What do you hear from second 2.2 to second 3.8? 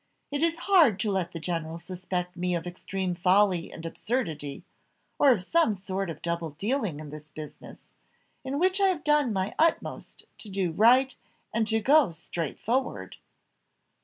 me of extreme folly